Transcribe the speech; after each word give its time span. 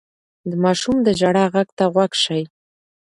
د 0.49 0.51
ماشوم 0.63 0.97
د 1.03 1.07
ژړا 1.19 1.45
غږ 1.53 1.69
ته 1.77 1.85
غوږ 1.93 2.11
شئ. 2.23 2.43